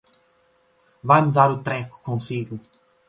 [1.07, 2.55] Vai-me dar o treco consigo.